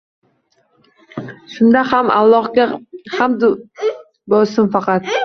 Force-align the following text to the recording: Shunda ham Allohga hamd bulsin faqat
Shunda 1.51 1.83
ham 1.91 2.09
Allohga 2.15 2.65
hamd 3.19 3.47
bulsin 4.35 4.73
faqat 4.79 5.13